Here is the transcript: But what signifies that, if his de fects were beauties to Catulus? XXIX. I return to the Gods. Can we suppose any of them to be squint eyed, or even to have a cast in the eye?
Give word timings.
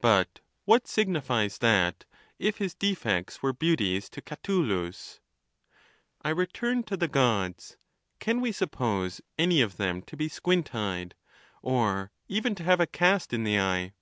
But 0.00 0.38
what 0.66 0.86
signifies 0.86 1.58
that, 1.58 2.04
if 2.38 2.58
his 2.58 2.76
de 2.76 2.94
fects 2.94 3.42
were 3.42 3.52
beauties 3.52 4.08
to 4.10 4.22
Catulus? 4.22 5.18
XXIX. 5.18 5.20
I 6.22 6.28
return 6.30 6.82
to 6.84 6.96
the 6.96 7.08
Gods. 7.08 7.76
Can 8.20 8.40
we 8.40 8.52
suppose 8.52 9.20
any 9.36 9.60
of 9.62 9.76
them 9.76 10.00
to 10.02 10.16
be 10.16 10.28
squint 10.28 10.76
eyed, 10.76 11.16
or 11.60 12.12
even 12.28 12.54
to 12.54 12.62
have 12.62 12.78
a 12.78 12.86
cast 12.86 13.32
in 13.32 13.42
the 13.42 13.58
eye? 13.58 13.94